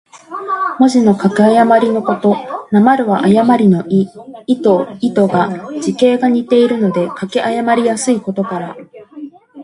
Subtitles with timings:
[0.79, 2.33] 文字の書き誤りのこと。
[2.73, 4.07] 「譌」は誤りの意。
[4.49, 8.75] 「亥」と「豕」とが、字形が似ているので書き誤りやすいことから。